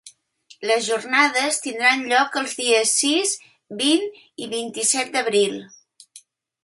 Les 0.69 0.85
jornades 0.85 1.59
tindran 1.65 2.01
lloc 2.13 2.39
els 2.41 2.57
dies 2.61 2.95
sis, 3.03 3.35
vint 3.83 4.09
i 4.47 4.51
vint-i-set 4.55 5.13
d’abril. 5.19 5.61